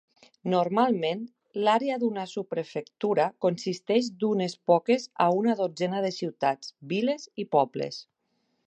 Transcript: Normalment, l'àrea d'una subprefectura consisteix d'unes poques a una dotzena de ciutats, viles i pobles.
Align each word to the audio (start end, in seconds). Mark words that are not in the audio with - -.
Normalment, 0.51 1.19
l'àrea 1.67 1.97
d'una 2.03 2.23
subprefectura 2.31 3.27
consisteix 3.47 4.11
d'unes 4.25 4.57
poques 4.73 5.07
a 5.29 5.29
una 5.43 5.57
dotzena 5.63 6.03
de 6.09 6.13
ciutats, 6.19 6.75
viles 6.95 7.31
i 7.45 7.49
pobles. 7.59 8.05